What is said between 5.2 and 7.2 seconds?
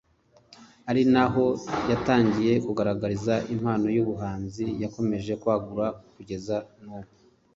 kwagura kugeza n’ubu